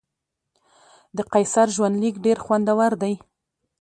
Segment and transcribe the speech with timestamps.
[1.17, 3.13] د قیصر ژوندلیک ډېر خوندور دی.